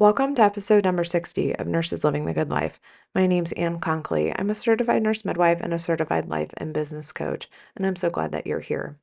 [0.00, 2.80] Welcome to episode number 60 of Nurses Living the Good Life.
[3.14, 4.32] My name's Ann Conkley.
[4.34, 8.08] I'm a certified nurse midwife and a certified life and business coach, and I'm so
[8.08, 8.96] glad that you're here.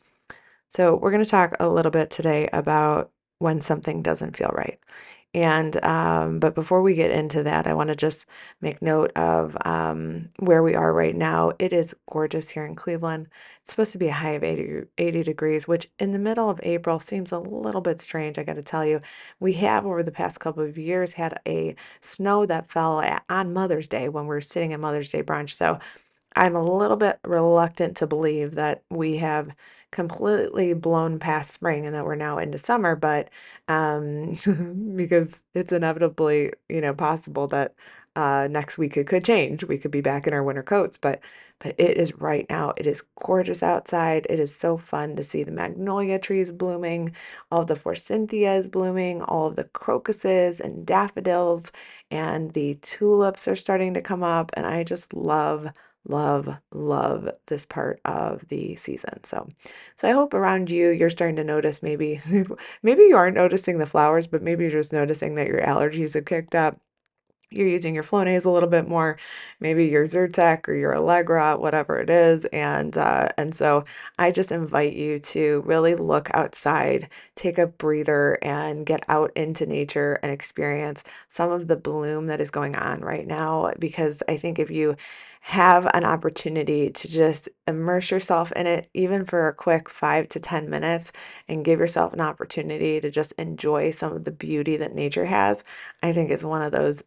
[0.69, 4.79] So, we're going to talk a little bit today about when something doesn't feel right.
[5.37, 8.25] And um, but before we get into that, I want to just
[8.59, 11.51] make note of um, where we are right now.
[11.59, 13.27] It is gorgeous here in Cleveland.
[13.61, 16.59] It's supposed to be a high of 80, 80 degrees, which in the middle of
[16.63, 18.39] April seems a little bit strange.
[18.39, 18.99] I got to tell you,
[19.39, 23.87] we have over the past couple of years had a snow that fell on Mother's
[23.87, 25.51] Day when we were sitting at Mother's Day brunch.
[25.51, 25.77] So
[26.35, 29.49] I'm a little bit reluctant to believe that we have
[29.91, 33.29] completely blown past spring and that we're now into summer, but
[33.67, 34.35] um,
[34.95, 37.73] because it's inevitably, you know, possible that
[38.15, 39.63] uh, next week it could change.
[39.63, 41.21] We could be back in our winter coats, but
[41.59, 42.73] but it is right now.
[42.77, 44.27] It is gorgeous outside.
[44.29, 47.15] It is so fun to see the magnolia trees blooming,
[47.51, 51.71] all the forsythias blooming, all of the crocuses and daffodils,
[52.11, 55.69] and the tulips are starting to come up, and I just love
[56.05, 59.47] love love this part of the season so
[59.95, 62.21] so i hope around you you're starting to notice maybe
[62.83, 66.25] maybe you aren't noticing the flowers but maybe you're just noticing that your allergies have
[66.25, 66.79] kicked up
[67.49, 69.17] you're using your Flonase a little bit more,
[69.59, 73.85] maybe your Zyrtec or your Allegra, whatever it is, and uh, and so
[74.19, 79.65] I just invite you to really look outside, take a breather, and get out into
[79.65, 83.71] nature and experience some of the bloom that is going on right now.
[83.79, 84.97] Because I think if you
[85.51, 90.41] have an opportunity to just immerse yourself in it, even for a quick five to
[90.41, 91.13] 10 minutes,
[91.47, 95.63] and give yourself an opportunity to just enjoy some of the beauty that nature has,
[96.03, 97.01] I think is one of those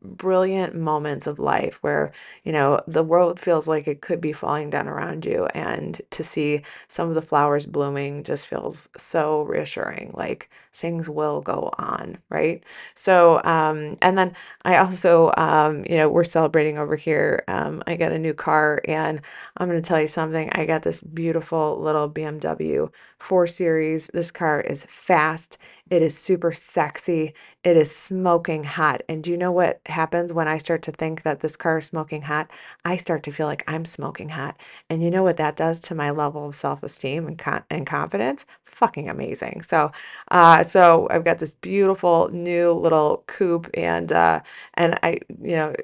[0.00, 2.12] brilliant moments of life where,
[2.44, 5.46] you know, the world feels like it could be falling down around you.
[5.46, 10.12] And to see some of the flowers blooming just feels so reassuring.
[10.14, 12.62] Like, things will go on, right?
[12.94, 14.34] So, um, and then
[14.64, 17.44] I also, um, you know, we're celebrating over here.
[17.48, 19.20] Um, I got a new car, and
[19.56, 20.48] I'm going to tell you something.
[20.52, 24.08] I got this beautiful little BMW 4 Series.
[24.08, 25.58] This car is fast.
[25.92, 27.34] It is super sexy.
[27.62, 29.02] It is smoking hot.
[29.10, 31.86] And do you know what happens when I start to think that this car is
[31.86, 32.50] smoking hot?
[32.82, 34.58] I start to feel like I'm smoking hot.
[34.88, 38.46] And you know what that does to my level of self-esteem and, con- and confidence?
[38.64, 39.60] Fucking amazing.
[39.60, 39.92] So,
[40.30, 44.40] uh, so I've got this beautiful new little coupe, and uh,
[44.74, 45.74] and I, you know,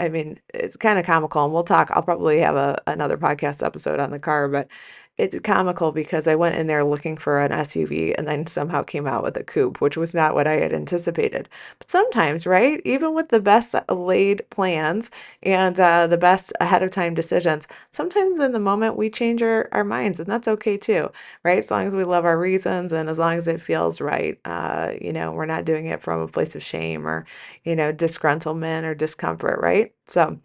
[0.00, 1.44] I mean, it's kind of comical.
[1.44, 1.90] And we'll talk.
[1.92, 4.66] I'll probably have a another podcast episode on the car, but
[5.20, 9.06] it's comical because I went in there looking for an SUV and then somehow came
[9.06, 11.48] out with a coupe, which was not what I had anticipated.
[11.78, 15.10] But sometimes, right, even with the best laid plans
[15.42, 19.68] and uh, the best ahead of time decisions, sometimes in the moment we change our,
[19.72, 21.10] our minds, and that's okay too,
[21.44, 21.58] right?
[21.58, 24.92] As long as we love our reasons and as long as it feels right, uh,
[25.00, 27.26] you know, we're not doing it from a place of shame or,
[27.64, 29.92] you know, disgruntlement or discomfort, right?
[30.06, 30.38] So,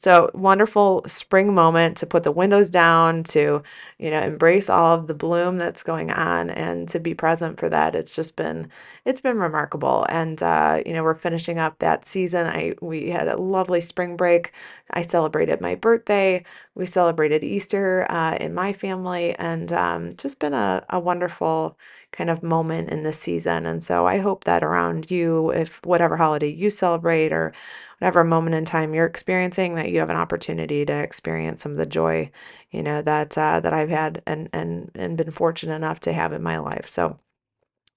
[0.00, 3.62] so wonderful spring moment to put the windows down, to,
[3.98, 7.68] you know, embrace all of the bloom that's going on and to be present for
[7.68, 7.94] that.
[7.94, 8.70] It's just been,
[9.04, 10.06] it's been remarkable.
[10.08, 12.46] And, uh, you know, we're finishing up that season.
[12.46, 14.52] I, we had a lovely spring break.
[14.90, 16.44] I celebrated my birthday.
[16.74, 21.78] We celebrated Easter uh, in my family and um, just been a, a wonderful
[22.12, 23.66] kind of moment in this season.
[23.66, 27.52] And so I hope that around you, if whatever holiday you celebrate or
[28.00, 31.78] whatever moment in time you're experiencing that you have an opportunity to experience some of
[31.78, 32.30] the joy
[32.70, 36.32] you know that uh, that I've had and and and been fortunate enough to have
[36.32, 37.18] in my life so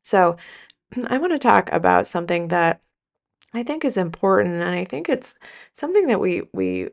[0.02, 0.36] so
[1.08, 2.82] I want to talk about something that
[3.54, 5.36] I think is important and I think it's
[5.74, 6.90] something that we we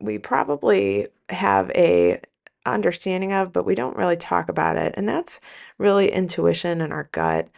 [0.00, 2.20] we probably have a
[2.66, 5.40] understanding of but we don't really talk about it and that's
[5.78, 7.48] really intuition and our gut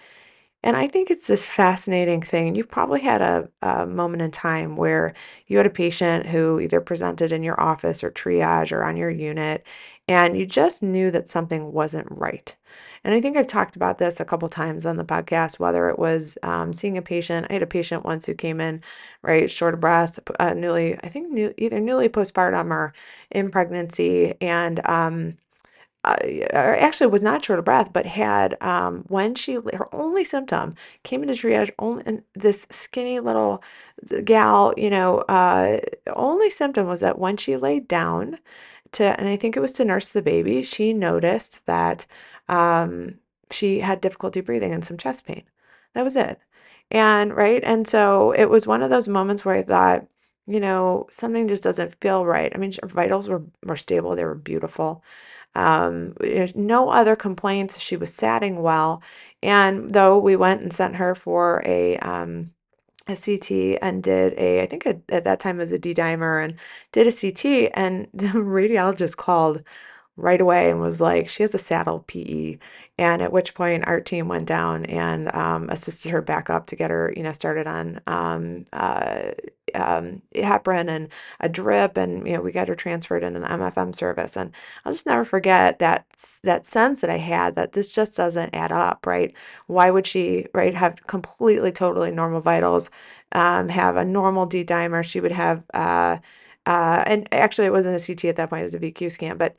[0.62, 2.54] and I think it's this fascinating thing.
[2.54, 5.14] You've probably had a, a moment in time where
[5.46, 9.08] you had a patient who either presented in your office or triage or on your
[9.10, 9.64] unit,
[10.10, 12.56] and you just knew that something wasn't right.
[13.04, 16.00] And I think I've talked about this a couple times on the podcast, whether it
[16.00, 17.46] was um, seeing a patient.
[17.48, 18.82] I had a patient once who came in,
[19.22, 22.92] right, short of breath, uh, newly, I think, new, either newly postpartum or
[23.30, 24.34] in pregnancy.
[24.40, 25.38] And um,
[26.02, 26.16] uh,
[26.52, 30.74] actually was not short of breath, but had um, when she her only symptom
[31.04, 33.62] came into triage only this skinny little
[34.24, 35.78] gal, you know, uh,
[36.16, 38.38] only symptom was that when she laid down
[38.92, 42.06] to, and I think it was to nurse the baby, she noticed that
[42.48, 43.18] um,
[43.50, 45.44] she had difficulty breathing and some chest pain.
[45.94, 46.40] That was it.
[46.90, 50.06] And right, and so it was one of those moments where I thought,
[50.46, 52.50] you know, something just doesn't feel right.
[52.54, 55.02] I mean, her vitals were were stable; they were beautiful.
[55.54, 56.14] Um,
[56.54, 57.78] no other complaints.
[57.78, 59.02] She was satting well.
[59.42, 62.52] And though we went and sent her for a, um,
[63.06, 65.94] a CT and did a, I think a, at that time it was a D
[65.94, 66.54] dimer and
[66.92, 69.62] did a CT and the radiologist called
[70.16, 72.58] right away and was like, she has a saddle PE.
[72.98, 76.76] And at which point our team went down and um, assisted her back up to
[76.76, 79.30] get her, you know, started on um, uh,
[79.74, 81.08] um, heparin and
[81.40, 84.36] a drip, and you know, we got her transferred into the MFM service.
[84.36, 84.52] And
[84.84, 86.06] I'll just never forget that
[86.44, 89.34] that sense that I had that this just doesn't add up, right?
[89.66, 92.90] Why would she, right, have completely, totally normal vitals,
[93.32, 95.04] um, have a normal D dimer?
[95.04, 95.64] She would have.
[95.74, 96.18] Uh,
[96.66, 99.36] uh, and actually, it wasn't a CT at that point; it was a VQ scan.
[99.38, 99.56] But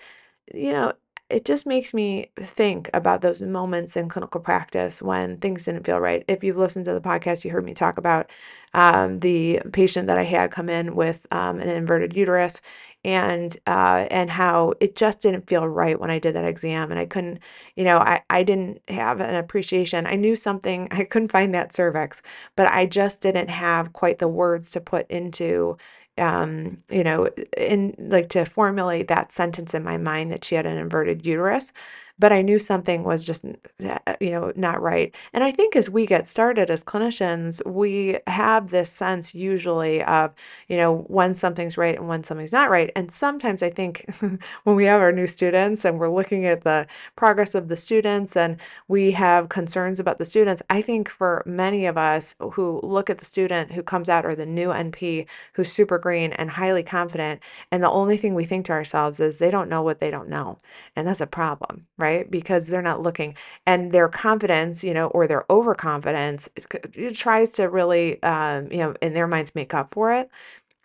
[0.54, 0.94] you know,
[1.32, 6.00] it just makes me think about those moments in clinical practice when things didn't feel
[6.00, 6.24] right.
[6.28, 8.30] If you've listened to the podcast, you heard me talk about
[8.74, 12.62] um, the patient that I had come in with um, an inverted uterus
[13.04, 17.00] and uh, and how it just didn't feel right when I did that exam and
[17.00, 17.40] I couldn't
[17.76, 21.74] you know I, I didn't have an appreciation I knew something I couldn't find that
[21.74, 22.22] cervix
[22.56, 25.78] but I just didn't have quite the words to put into
[26.18, 30.66] um, you know, in like to formulate that sentence in my mind that she had
[30.66, 31.74] an inverted uterus
[32.22, 33.44] but I knew something was just,
[33.84, 35.14] uh, you know, not right.
[35.34, 40.32] And I think as we get started as clinicians, we have this sense usually of,
[40.68, 42.92] you know, when something's right and when something's not right.
[42.96, 44.06] And sometimes I think
[44.64, 46.86] when we have our new students and we're looking at the
[47.16, 51.88] progress of the students and we have concerns about the students, I think for many
[51.88, 55.72] of us who look at the student who comes out or the new NP who's
[55.72, 57.42] super green and highly confident,
[57.72, 60.30] and the only thing we think to ourselves is they don't know what they don't
[60.30, 60.60] know.
[60.96, 62.11] And that's a problem, right?
[62.12, 62.32] Right?
[62.32, 63.36] Because they're not looking
[63.66, 66.50] and their confidence, you know, or their overconfidence
[66.94, 70.30] it tries to really, um, you know, in their minds make up for it.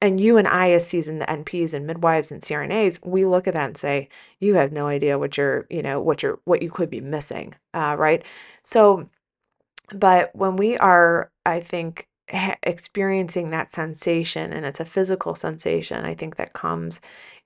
[0.02, 3.54] And you and I, as seasoned the NPs and midwives and CRNAs, we look at
[3.54, 4.08] that and say,
[4.40, 7.54] you have no idea what you're, you know, what you're, what you could be missing,
[7.72, 8.24] uh, right?
[8.62, 9.08] So,
[9.94, 12.08] but when we are, I think,
[12.62, 17.00] experiencing that sensation and it's a physical sensation, I think that comes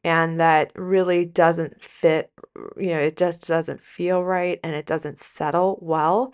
[0.04, 2.32] and that really doesn't fit,
[2.76, 6.32] you know, it just doesn't feel right and it doesn't settle well.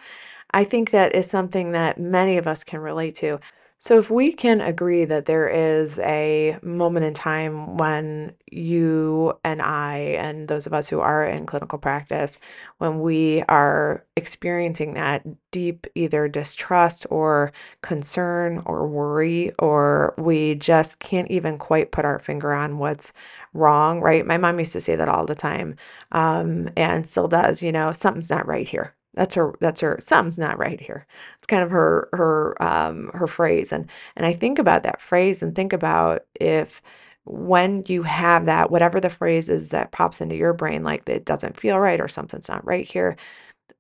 [0.52, 3.40] I think that is something that many of us can relate to.
[3.78, 9.62] So, if we can agree that there is a moment in time when you and
[9.62, 12.38] I, and those of us who are in clinical practice,
[12.78, 17.52] when we are experiencing that deep either distrust or
[17.82, 23.12] concern or worry, or we just can't even quite put our finger on what's
[23.54, 24.26] wrong, right?
[24.26, 25.76] My mom used to say that all the time
[26.12, 30.38] um, and still does, you know, something's not right here that's her that's her something's
[30.38, 31.06] not right here.
[31.38, 35.42] It's kind of her her um her phrase and and i think about that phrase
[35.42, 36.82] and think about if
[37.24, 41.24] when you have that whatever the phrase is that pops into your brain like it
[41.24, 43.16] doesn't feel right or something's not right here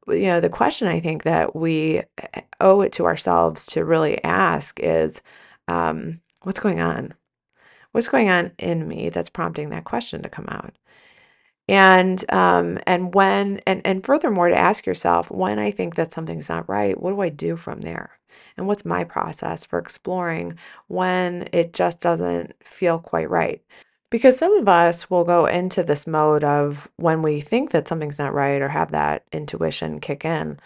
[0.08, 4.22] you know the question i think that we eh, owe it to ourselves to really
[4.24, 5.22] ask is
[5.68, 7.12] um what's going on?
[7.92, 10.76] What's going on in me that's prompting that question to come out
[11.68, 16.48] and um and when and and furthermore to ask yourself when i think that something's
[16.48, 18.12] not right what do i do from there?
[18.56, 20.58] And what's my process for exploring
[20.88, 23.62] when it just doesn't feel quite right?
[24.10, 28.18] Because some of us will go into this mode of when we think that something's
[28.18, 30.58] not right or have that intuition kick in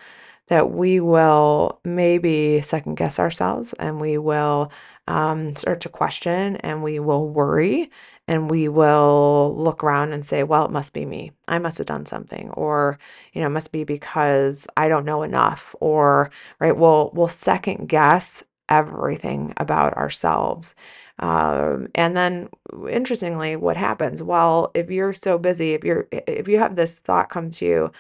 [0.49, 4.71] that we will maybe second guess ourselves and we will
[5.09, 7.91] um, start to question and we will worry
[8.31, 11.33] and we will look around and say, well, it must be me.
[11.49, 12.97] I must have done something, or
[13.33, 16.77] you know, it must be because I don't know enough, or right.
[16.77, 20.77] We'll we'll second guess everything about ourselves.
[21.19, 22.49] Um, and then
[22.89, 24.23] interestingly, what happens?
[24.23, 27.93] Well, if you're so busy, if you're if you have this thought come to you,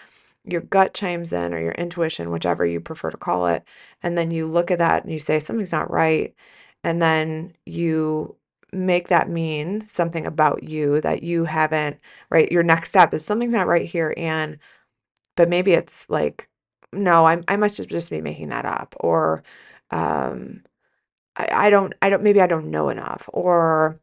[0.45, 3.65] your gut chimes in or your intuition, whichever you prefer to call it,
[4.03, 6.35] and then you look at that and you say something's not right,
[6.85, 8.37] and then you
[8.73, 11.99] make that mean something about you that you haven't,
[12.31, 12.51] right?
[12.53, 14.15] Your next step is something's not right here.
[14.17, 14.59] And,
[15.37, 16.49] but maybe it's like,
[16.93, 18.95] no, I, I must just be making that up.
[19.01, 19.43] Or,
[19.91, 20.65] um,
[21.37, 23.29] I, I don't, I don't, maybe I don't know enough.
[23.33, 23.99] Or,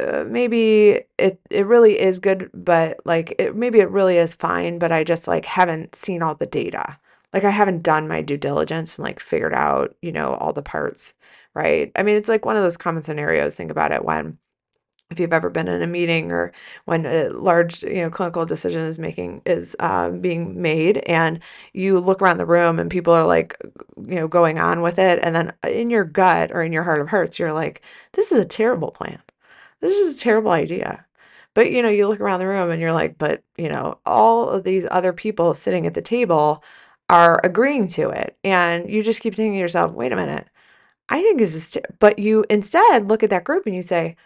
[0.00, 4.78] uh, maybe it it really is good but like it maybe it really is fine
[4.78, 6.98] but I just like haven't seen all the data.
[7.32, 10.62] Like I haven't done my due diligence and like figured out, you know, all the
[10.62, 11.14] parts
[11.54, 11.92] right?
[11.96, 13.56] I mean, it's like one of those common scenarios.
[13.56, 14.38] Think about it when
[15.10, 16.52] if you've ever been in a meeting or
[16.86, 21.40] when a large you know clinical decision is making is um, being made and
[21.72, 23.56] you look around the room and people are like
[24.08, 27.00] you know going on with it and then in your gut or in your heart
[27.00, 27.82] of hearts you're like
[28.12, 29.20] this is a terrible plan
[29.80, 31.04] this is a terrible idea
[31.54, 34.48] but you know you look around the room and you're like but you know all
[34.48, 36.62] of these other people sitting at the table
[37.10, 40.48] are agreeing to it and you just keep thinking to yourself wait a minute
[41.08, 44.16] I think this is, but you instead look at that group and you say,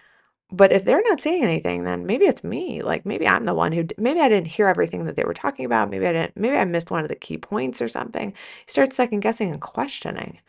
[0.50, 2.82] but if they're not saying anything, then maybe it's me.
[2.82, 5.66] Like maybe I'm the one who, maybe I didn't hear everything that they were talking
[5.66, 5.90] about.
[5.90, 8.30] Maybe I didn't, maybe I missed one of the key points or something.
[8.30, 8.34] You
[8.66, 10.40] start second guessing and questioning.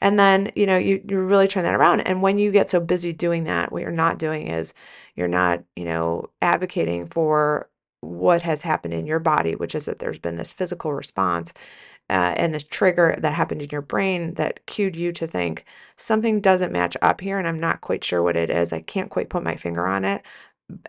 [0.00, 2.00] And then, you know, you, you really turn that around.
[2.00, 4.74] And when you get so busy doing that, what you're not doing is
[5.14, 10.00] you're not, you know, advocating for what has happened in your body, which is that
[10.00, 11.54] there's been this physical response
[12.08, 15.64] uh, and this trigger that happened in your brain that cued you to think
[15.96, 18.72] something doesn't match up here and I'm not quite sure what it is.
[18.72, 20.22] I can't quite put my finger on it.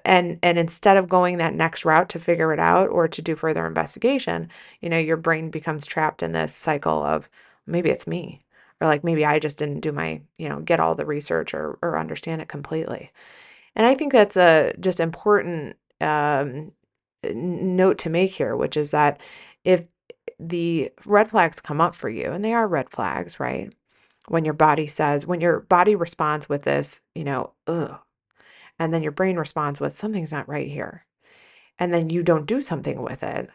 [0.05, 3.35] And and instead of going that next route to figure it out or to do
[3.35, 4.49] further investigation,
[4.81, 7.29] you know, your brain becomes trapped in this cycle of
[7.67, 8.41] maybe it's me
[8.81, 11.77] or like maybe I just didn't do my, you know, get all the research or
[11.81, 13.11] or understand it completely.
[13.75, 16.71] And I think that's a just important um,
[17.33, 19.21] note to make here, which is that
[19.63, 19.85] if
[20.39, 23.73] the red flags come up for you, and they are red flags, right?
[24.27, 27.99] When your body says, when your body responds with this, you know, ugh,
[28.79, 31.05] and then your brain responds with something's not right here,
[31.79, 33.49] and then you don't do something with it,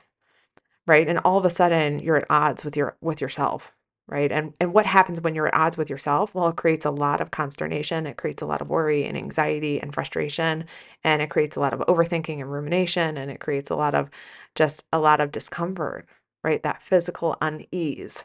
[0.87, 1.09] right?
[1.09, 3.73] And all of a sudden you're at odds with your with yourself,
[4.09, 4.33] right?
[4.33, 6.35] And and what happens when you're at odds with yourself?
[6.35, 9.81] Well, it creates a lot of consternation, it creates a lot of worry and anxiety
[9.81, 10.65] and frustration,
[11.05, 14.11] and it creates a lot of overthinking and rumination, and it creates a lot of
[14.55, 16.07] just a lot of discomfort,
[16.43, 16.63] right?
[16.63, 18.25] That physical unease.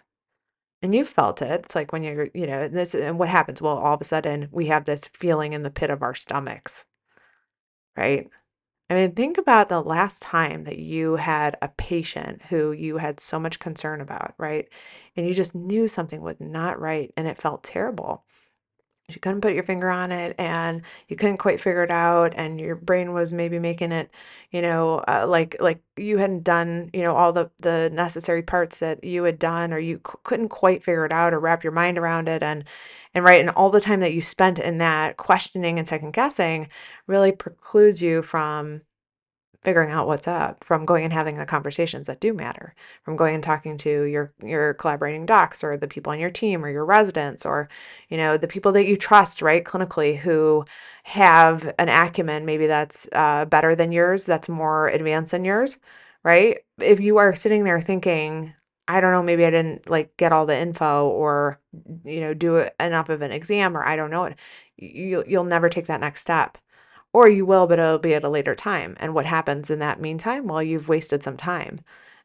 [0.82, 1.66] And you've felt it.
[1.66, 3.62] It's like when you're, you know, this and what happens?
[3.62, 6.86] Well, all of a sudden we have this feeling in the pit of our stomachs,
[7.96, 8.30] right?
[8.90, 13.20] I mean, think about the last time that you had a patient who you had
[13.20, 14.68] so much concern about, right?
[15.16, 18.24] And you just knew something was not right and it felt terrible
[19.10, 22.60] you couldn't put your finger on it and you couldn't quite figure it out and
[22.60, 24.12] your brain was maybe making it
[24.52, 28.80] you know uh, like like you hadn't done you know all the the necessary parts
[28.80, 31.72] that you had done or you c- couldn't quite figure it out or wrap your
[31.72, 32.66] mind around it and
[33.14, 36.68] and right and all the time that you spent in that questioning and second guessing
[37.08, 38.82] really precludes you from
[39.62, 42.74] figuring out what's up from going and having the conversations that do matter
[43.04, 46.64] from going and talking to your your collaborating docs or the people on your team
[46.64, 47.68] or your residents or
[48.10, 50.64] you know the people that you trust right clinically who
[51.04, 55.80] have an acumen maybe that's uh, better than yours that's more advanced than yours
[56.24, 56.58] right?
[56.82, 58.54] If you are sitting there thinking
[58.88, 61.60] i don't know maybe i didn't like get all the info or
[62.06, 64.38] you know do enough of an exam or i don't know it
[64.78, 66.58] you, you'll never take that next step
[67.18, 68.96] or you will, but it'll be at a later time.
[69.00, 70.46] And what happens in that meantime?
[70.46, 71.80] Well, you've wasted some time.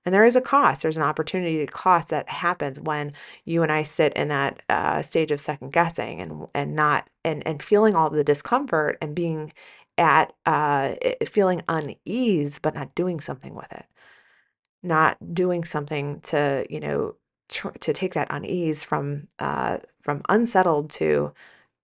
[0.05, 0.83] And there is a cost.
[0.83, 3.15] There's an opportunity to cost that happens when
[3.47, 7.43] you and I sit in that uh, stage of second guessing and and not and
[7.47, 9.55] and feeling all the discomfort and being
[9.97, 10.95] at uh,
[11.25, 13.87] feeling unease, but not doing something with it,
[14.83, 17.17] not doing something to you know
[17.49, 21.33] tr- to take that unease from uh, from unsettled to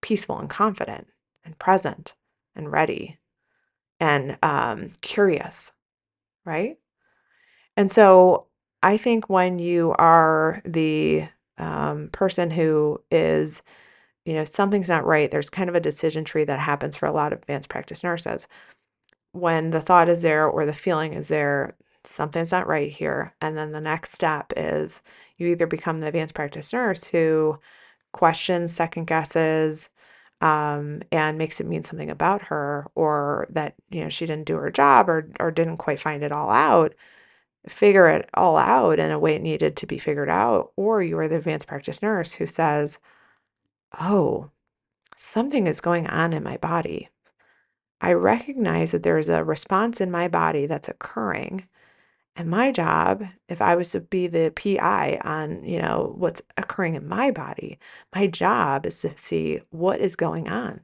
[0.02, 1.06] peaceful and confident
[1.44, 2.14] and present
[2.58, 3.18] and ready
[4.00, 5.72] and um, curious,
[6.44, 6.76] right?
[7.76, 8.46] And so
[8.82, 13.62] I think when you are the um, person who is,
[14.24, 17.12] you know, something's not right, there's kind of a decision tree that happens for a
[17.12, 18.46] lot of advanced practice nurses.
[19.32, 23.34] When the thought is there or the feeling is there, something's not right here.
[23.40, 25.02] And then the next step is
[25.36, 27.58] you either become the advanced practice nurse who
[28.12, 29.90] questions, second guesses,
[30.40, 34.56] um, and makes it mean something about her or that you know she didn't do
[34.56, 36.94] her job or or didn't quite find it all out
[37.66, 40.72] figure it all out in a way it needed to be figured out.
[40.76, 42.98] Or you are the advanced practice nurse who says
[44.00, 44.50] oh
[45.16, 47.08] something is going on in my body.
[48.00, 51.66] I recognize that there's a response in my body that's occurring
[52.38, 56.94] and my job, if I was to be the PI on, you know, what's occurring
[56.94, 57.80] in my body,
[58.14, 60.82] my job is to see what is going on.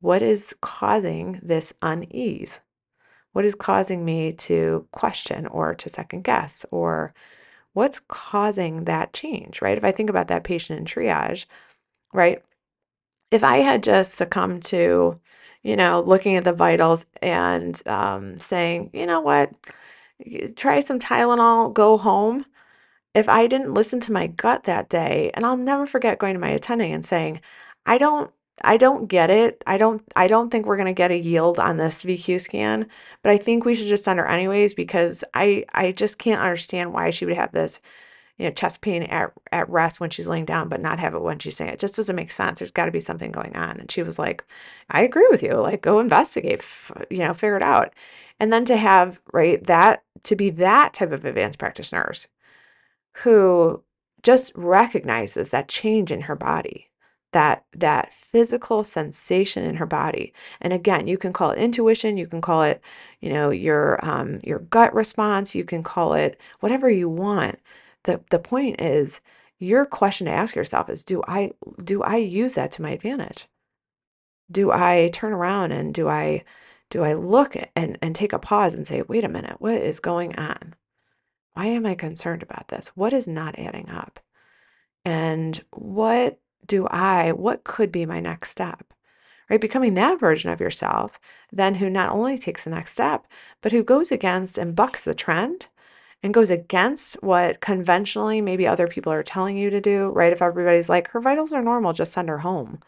[0.00, 2.58] What is causing this unease?
[3.32, 6.66] What is causing me to question or to second guess?
[6.72, 7.14] Or
[7.72, 9.78] what's causing that change, right?
[9.78, 11.46] If I think about that patient in triage,
[12.12, 12.42] right?
[13.30, 15.20] If I had just succumbed to,
[15.62, 19.52] you know, looking at the vitals and um, saying, you know what,
[20.56, 22.46] try some Tylenol, go home.
[23.14, 26.40] If I didn't listen to my gut that day, and I'll never forget going to
[26.40, 27.40] my attending and saying,
[27.86, 28.30] I don't
[28.64, 29.62] I don't get it.
[29.66, 32.88] I don't I don't think we're going to get a yield on this VQ scan,
[33.22, 36.92] but I think we should just send her anyways because I I just can't understand
[36.92, 37.80] why she would have this
[38.38, 41.22] you know chest pain at, at rest when she's laying down but not have it
[41.22, 42.58] when she's saying it just doesn't make sense.
[42.58, 43.78] There's got to be something going on.
[43.80, 44.44] And she was like
[44.90, 45.54] i agree with you.
[45.54, 46.64] Like go investigate
[47.10, 47.94] you know figure it out.
[48.38, 52.28] And then to have, right, that to be that type of advanced practice nurse
[53.22, 53.82] who
[54.22, 56.90] just recognizes that change in her body,
[57.32, 60.32] that that physical sensation in her body.
[60.60, 62.82] And again you can call it intuition you can call it
[63.20, 67.58] you know your um, your gut response you can call it whatever you want
[68.06, 69.20] the the point is
[69.58, 71.52] your question to ask yourself is do i
[71.84, 73.46] do i use that to my advantage
[74.50, 76.42] do i turn around and do i
[76.90, 80.00] do i look and and take a pause and say wait a minute what is
[80.00, 80.74] going on
[81.54, 84.20] why am i concerned about this what is not adding up
[85.06, 88.92] and what do I, what could be my next step?
[89.48, 89.60] Right?
[89.60, 91.20] Becoming that version of yourself,
[91.52, 93.26] then who not only takes the next step,
[93.62, 95.68] but who goes against and bucks the trend
[96.26, 100.32] and goes against what conventionally maybe other people are telling you to do, right?
[100.32, 102.80] If everybody's like, her vitals are normal, just send her home.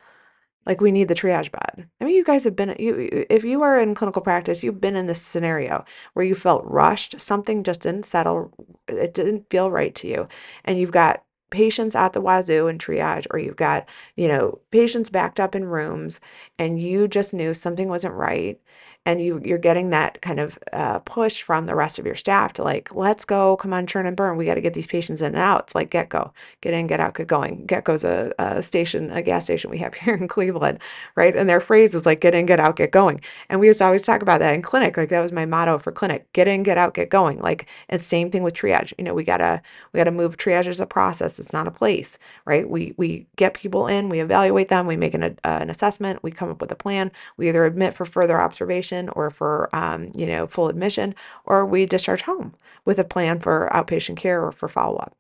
[0.67, 1.89] Like we need the triage bed.
[2.01, 4.97] I mean, you guys have been you if you are in clinical practice, you've been
[4.97, 8.53] in this scenario where you felt rushed, something just didn't settle,
[8.89, 10.29] it didn't feel right to you,
[10.65, 15.11] and you've got patients at the wazoo in triage or you've got you know patients
[15.11, 16.21] backed up in rooms
[16.59, 18.61] and you just knew something wasn't right
[19.09, 22.53] and you you're getting that kind of uh, push from the rest of your staff
[22.55, 23.57] to like let's go.
[23.57, 24.37] Come on churn and burn.
[24.37, 25.63] We got to get these patients in and out.
[25.63, 26.33] It's like get go.
[26.61, 27.67] Get in get out get going.
[27.67, 30.79] GetGo's a, a station a gas station we have here in cleveland
[31.17, 31.35] right?
[31.35, 33.21] And their phrase is like get in get out get going.
[33.49, 34.97] And we used to always talk about that in clinic.
[34.99, 36.31] Like that was my motto for clinic.
[36.35, 37.41] Get in get out get going.
[37.41, 38.93] Like and same thing with triage.
[38.99, 39.63] You know we gotta
[39.93, 41.39] we gotta move triage as a process.
[41.39, 42.69] It's not a place right?
[42.69, 46.31] We we get people in we evaluate them we make an, uh, an assessment we
[46.31, 47.11] come up with a plan.
[47.39, 51.15] We either admit for further observation or for um, you know full admission,
[51.45, 52.55] or we discharge home
[52.87, 55.15] with a plan for outpatient care or for follow up.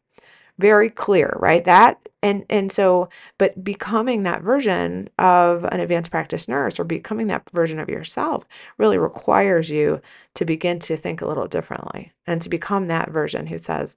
[0.58, 1.62] Very clear, right?
[1.64, 7.28] That and and so, but becoming that version of an advanced practice nurse or becoming
[7.28, 8.44] that version of yourself
[8.78, 10.00] really requires you
[10.35, 13.97] to begin to think a little differently and to become that version who says,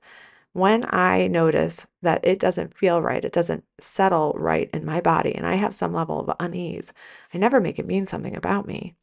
[0.54, 5.34] when I notice that it doesn't feel right, it doesn't settle right in my body,
[5.34, 6.94] and I have some level of unease,
[7.34, 8.96] I never make it mean something about me.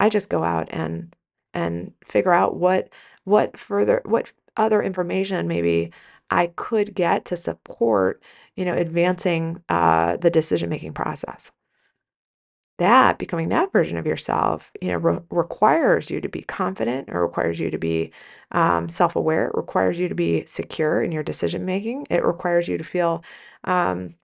[0.00, 1.14] I just go out and
[1.54, 2.88] and figure out what
[3.24, 5.92] what further what other information maybe
[6.30, 8.22] I could get to support,
[8.56, 11.52] you know, advancing uh, the decision making process.
[12.78, 17.08] That becoming that version of yourself, you know, re- requires you to be confident.
[17.08, 18.12] It requires you to be
[18.52, 19.46] um, self aware.
[19.46, 22.06] It requires you to be secure in your decision making.
[22.10, 23.24] It requires you to feel
[23.64, 24.14] um,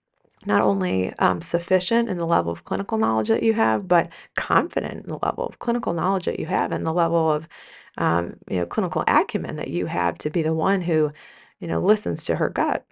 [0.47, 5.05] not only um, sufficient in the level of clinical knowledge that you have, but confident
[5.05, 7.49] in the level of clinical knowledge that you have and the level of
[7.99, 11.13] um, you know clinical acumen that you have to be the one who
[11.61, 12.87] you know listens to her gut.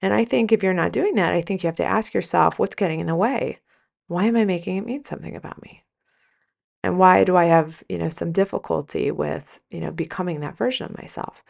[0.00, 2.58] And I think if you're not doing that, I think you have to ask yourself,
[2.58, 3.58] what's getting in the way?
[4.06, 5.84] Why am I making it mean something about me?
[6.84, 10.86] And why do I have you know some difficulty with you know becoming that version
[10.86, 11.42] of myself?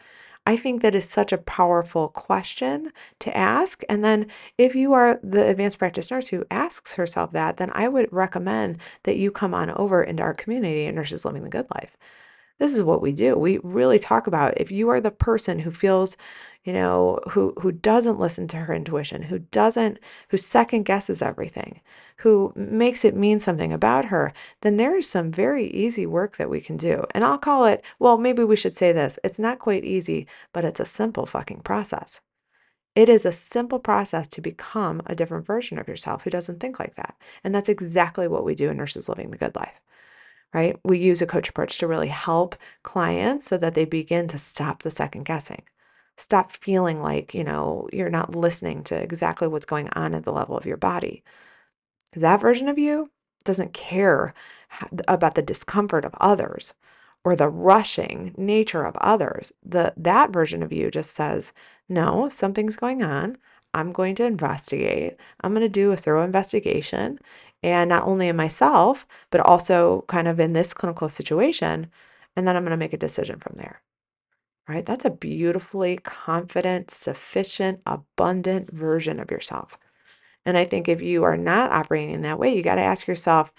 [0.45, 3.83] I think that is such a powerful question to ask.
[3.87, 7.87] And then, if you are the advanced practice nurse who asks herself that, then I
[7.87, 11.67] would recommend that you come on over into our community and Nurses Living the Good
[11.75, 11.97] Life.
[12.59, 13.37] This is what we do.
[13.37, 16.17] We really talk about if you are the person who feels
[16.63, 19.97] you know, who who doesn't listen to her intuition, who doesn't
[20.29, 21.81] who second guesses everything,
[22.17, 26.49] who makes it mean something about her, then there is some very easy work that
[26.49, 27.05] we can do.
[27.15, 29.17] And I'll call it, well, maybe we should say this.
[29.23, 32.21] It's not quite easy, but it's a simple fucking process.
[32.95, 36.79] It is a simple process to become a different version of yourself who doesn't think
[36.79, 37.15] like that.
[37.43, 39.79] And that's exactly what we do in Nurses Living the Good Life
[40.53, 40.77] right?
[40.83, 44.81] We use a coach approach to really help clients so that they begin to stop
[44.83, 45.63] the second guessing
[46.19, 50.33] stop feeling like, you know, you're not listening to exactly what's going on at the
[50.33, 51.23] level of your body.
[52.13, 53.11] That version of you
[53.45, 54.33] doesn't care
[55.07, 56.73] about the discomfort of others
[57.23, 59.51] or the rushing nature of others.
[59.63, 61.53] The that version of you just says,
[61.87, 63.37] "No, something's going on.
[63.73, 65.15] I'm going to investigate.
[65.41, 67.19] I'm going to do a thorough investigation
[67.63, 71.91] and not only in myself, but also kind of in this clinical situation,
[72.35, 73.81] and then I'm going to make a decision from there."
[74.67, 74.85] right?
[74.85, 79.79] That's a beautifully confident, sufficient, abundant version of yourself.
[80.45, 83.07] And I think if you are not operating in that way, you got to ask
[83.07, 83.53] yourself,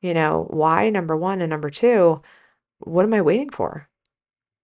[0.00, 2.22] you know, why, number one, and number two,
[2.80, 3.88] what am I waiting for?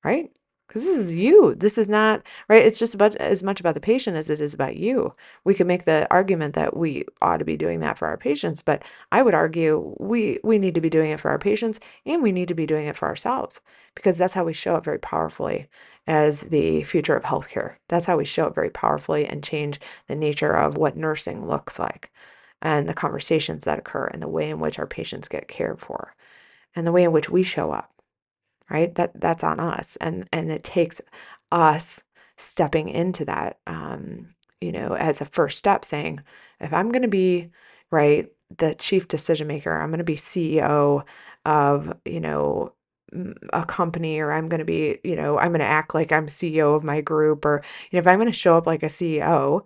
[0.05, 0.31] Right?
[0.72, 1.54] Because this is you.
[1.54, 2.64] This is not right.
[2.64, 5.14] It's just about as much about the patient as it is about you.
[5.44, 8.62] We could make the argument that we ought to be doing that for our patients,
[8.62, 12.22] but I would argue we we need to be doing it for our patients and
[12.22, 13.61] we need to be doing it for ourselves
[13.94, 15.68] because that's how we show up very powerfully
[16.06, 17.76] as the future of healthcare.
[17.88, 21.78] That's how we show up very powerfully and change the nature of what nursing looks
[21.78, 22.11] like
[22.62, 26.14] and the conversations that occur and the way in which our patients get cared for
[26.74, 27.91] and the way in which we show up
[28.72, 31.00] right that that's on us and and it takes
[31.52, 32.04] us
[32.38, 36.20] stepping into that um, you know, as a first step saying,
[36.61, 37.50] if I'm going to be,
[37.90, 41.04] right, the chief decision maker, I'm going to be CEO
[41.44, 42.72] of, you know,
[43.52, 46.28] a company or I'm going to be, you know, I'm going to act like I'm
[46.28, 48.87] CEO of my group or, you know, if I'm going to show up like a
[48.87, 49.62] CEO,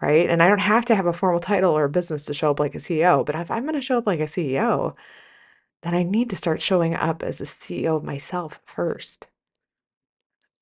[0.00, 0.30] right?
[0.30, 2.60] And I don't have to have a formal title or a business to show up
[2.60, 4.96] like a CEO, but if I'm going to show up like a CEO,
[5.82, 9.26] then I need to start showing up as a CEO of myself first.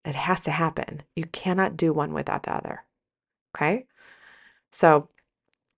[0.04, 1.02] It has to happen.
[1.14, 2.85] You cannot do one without the other.
[3.54, 3.87] Okay?
[4.70, 5.09] So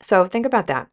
[0.03, 0.89] so think about that.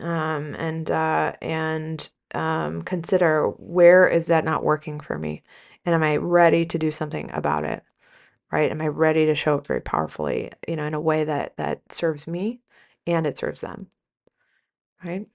[0.00, 5.42] Um, and uh, and um, consider where is that not working for me?
[5.84, 7.82] And am I ready to do something about it?
[8.50, 8.70] Right?
[8.70, 11.92] Am I ready to show up very powerfully, you know, in a way that that
[11.92, 12.60] serves me
[13.06, 13.88] and it serves them?
[15.04, 15.26] Right?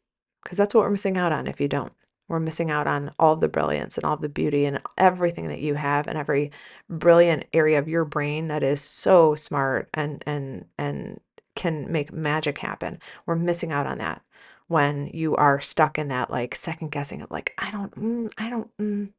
[0.44, 1.94] Because that's what we're missing out on if you don't.
[2.28, 5.48] We're missing out on all of the brilliance and all of the beauty and everything
[5.48, 6.52] that you have and every
[6.90, 11.20] brilliant area of your brain that is so smart and and and
[11.56, 13.00] can make magic happen.
[13.26, 14.22] We're missing out on that
[14.68, 18.50] when you are stuck in that like second guessing of like I don't mm, I
[18.50, 19.10] don't mm,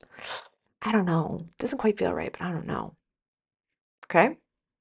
[0.83, 1.47] I don't know.
[1.59, 2.94] Doesn't quite feel right, but I don't know.
[4.07, 4.37] Okay?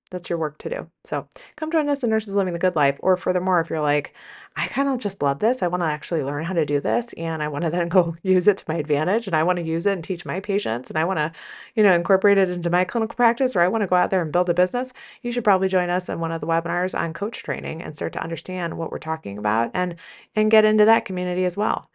[0.09, 0.89] That's your work to do.
[1.03, 2.97] So come join us in Nurses Living the Good Life.
[3.01, 4.13] Or furthermore, if you're like,
[4.55, 7.13] I kind of just love this, I want to actually learn how to do this,
[7.13, 9.65] and I want to then go use it to my advantage, and I want to
[9.65, 11.31] use it and teach my patients, and I want to,
[11.75, 14.21] you know, incorporate it into my clinical practice, or I want to go out there
[14.21, 17.13] and build a business, you should probably join us in one of the webinars on
[17.13, 19.95] coach training and start to understand what we're talking about and
[20.35, 21.89] and get into that community as well.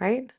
[0.00, 0.32] Right?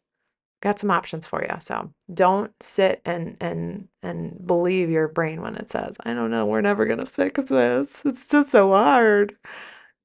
[0.61, 1.55] Got some options for you.
[1.59, 6.45] So don't sit and and and believe your brain when it says, I don't know,
[6.45, 8.03] we're never gonna fix this.
[8.05, 9.35] It's just so hard.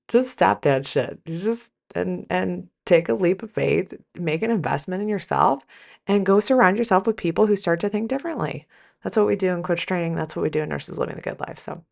[0.08, 1.20] Just stop that shit.
[1.26, 5.64] You just and and take a leap of faith, make an investment in yourself,
[6.06, 8.66] and go surround yourself with people who start to think differently.
[9.02, 10.14] That's what we do in coach training.
[10.14, 11.60] That's what we do in Nurses Living the Good Life.
[11.60, 11.84] So,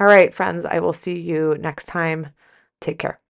[0.00, 2.28] all right, friends, I will see you next time.
[2.80, 3.21] Take care.